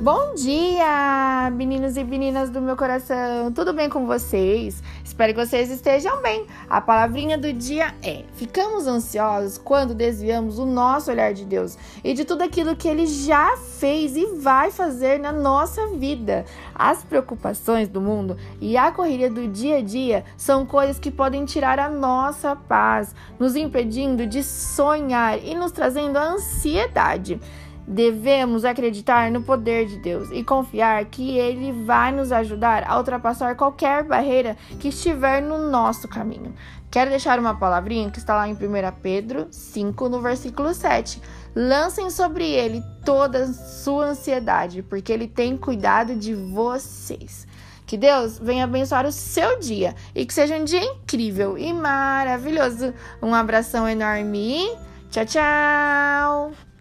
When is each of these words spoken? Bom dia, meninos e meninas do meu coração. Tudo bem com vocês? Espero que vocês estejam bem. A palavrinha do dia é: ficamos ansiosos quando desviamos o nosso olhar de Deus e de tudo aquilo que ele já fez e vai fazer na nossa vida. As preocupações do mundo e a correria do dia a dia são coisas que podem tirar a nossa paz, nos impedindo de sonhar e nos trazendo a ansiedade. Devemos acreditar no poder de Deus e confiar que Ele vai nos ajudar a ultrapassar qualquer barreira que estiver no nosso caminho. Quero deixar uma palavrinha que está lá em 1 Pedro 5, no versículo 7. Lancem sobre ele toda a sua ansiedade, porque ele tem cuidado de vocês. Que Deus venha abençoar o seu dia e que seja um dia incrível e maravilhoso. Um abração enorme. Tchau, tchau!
Bom 0.00 0.34
dia, 0.34 1.50
meninos 1.54 1.96
e 1.96 2.04
meninas 2.04 2.50
do 2.50 2.60
meu 2.60 2.76
coração. 2.76 3.50
Tudo 3.50 3.72
bem 3.72 3.88
com 3.88 4.06
vocês? 4.06 4.82
Espero 5.02 5.32
que 5.32 5.46
vocês 5.46 5.70
estejam 5.70 6.20
bem. 6.20 6.46
A 6.68 6.82
palavrinha 6.82 7.38
do 7.38 7.50
dia 7.50 7.94
é: 8.02 8.24
ficamos 8.34 8.86
ansiosos 8.86 9.56
quando 9.56 9.94
desviamos 9.94 10.58
o 10.58 10.66
nosso 10.66 11.10
olhar 11.10 11.32
de 11.32 11.46
Deus 11.46 11.78
e 12.04 12.12
de 12.12 12.26
tudo 12.26 12.42
aquilo 12.42 12.76
que 12.76 12.86
ele 12.86 13.06
já 13.06 13.56
fez 13.56 14.16
e 14.16 14.26
vai 14.36 14.70
fazer 14.70 15.18
na 15.18 15.32
nossa 15.32 15.86
vida. 15.86 16.44
As 16.74 17.02
preocupações 17.02 17.88
do 17.88 17.98
mundo 17.98 18.36
e 18.60 18.76
a 18.76 18.92
correria 18.92 19.30
do 19.30 19.48
dia 19.48 19.78
a 19.78 19.82
dia 19.82 20.24
são 20.36 20.66
coisas 20.66 20.98
que 20.98 21.10
podem 21.10 21.46
tirar 21.46 21.78
a 21.78 21.88
nossa 21.88 22.54
paz, 22.54 23.14
nos 23.38 23.56
impedindo 23.56 24.26
de 24.26 24.44
sonhar 24.44 25.42
e 25.42 25.54
nos 25.54 25.72
trazendo 25.72 26.18
a 26.18 26.32
ansiedade. 26.32 27.40
Devemos 27.86 28.64
acreditar 28.64 29.30
no 29.30 29.42
poder 29.42 29.86
de 29.86 29.98
Deus 29.98 30.28
e 30.32 30.42
confiar 30.42 31.04
que 31.04 31.38
Ele 31.38 31.70
vai 31.84 32.10
nos 32.10 32.32
ajudar 32.32 32.82
a 32.84 32.98
ultrapassar 32.98 33.54
qualquer 33.54 34.02
barreira 34.02 34.56
que 34.80 34.88
estiver 34.88 35.40
no 35.40 35.70
nosso 35.70 36.08
caminho. 36.08 36.52
Quero 36.90 37.10
deixar 37.10 37.38
uma 37.38 37.54
palavrinha 37.54 38.10
que 38.10 38.18
está 38.18 38.34
lá 38.34 38.48
em 38.48 38.54
1 38.54 38.56
Pedro 39.02 39.46
5, 39.50 40.08
no 40.08 40.20
versículo 40.20 40.74
7. 40.74 41.20
Lancem 41.54 42.10
sobre 42.10 42.50
ele 42.50 42.82
toda 43.04 43.44
a 43.44 43.52
sua 43.52 44.06
ansiedade, 44.06 44.82
porque 44.82 45.12
ele 45.12 45.28
tem 45.28 45.56
cuidado 45.56 46.16
de 46.16 46.34
vocês. 46.34 47.46
Que 47.86 47.96
Deus 47.96 48.38
venha 48.38 48.64
abençoar 48.64 49.06
o 49.06 49.12
seu 49.12 49.60
dia 49.60 49.94
e 50.12 50.26
que 50.26 50.34
seja 50.34 50.56
um 50.56 50.64
dia 50.64 50.82
incrível 50.82 51.56
e 51.56 51.72
maravilhoso. 51.72 52.92
Um 53.22 53.32
abração 53.32 53.88
enorme. 53.88 54.76
Tchau, 55.10 55.24
tchau! 55.24 56.75